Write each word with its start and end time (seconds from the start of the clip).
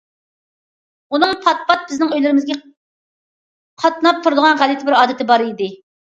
ئۇنىڭ 1.17 1.33
پات- 1.41 1.59
پات 1.71 1.83
بىزنىڭ 1.91 2.13
ئۆيلىرىمىزگە 2.15 2.55
قاتناپ 3.83 4.23
تۇرىدىغان 4.23 4.57
غەلىتە 4.63 4.87
بىر 4.89 4.97
ئادىتى 5.01 5.29
بار 5.33 5.45
ئىدى. 5.45 5.69